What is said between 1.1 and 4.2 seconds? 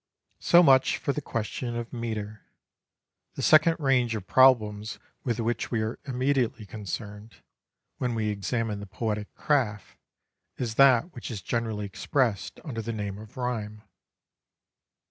the question of metre. The second range